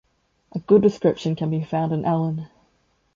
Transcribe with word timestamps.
A 0.53 0.57
good 0.57 0.81
description 0.81 1.35
can 1.35 1.51
be 1.51 1.63
found 1.63 1.91
in 1.93 2.05
Allen. 2.05 2.47